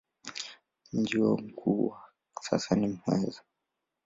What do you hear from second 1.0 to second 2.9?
wao mkuu kwa sasa ni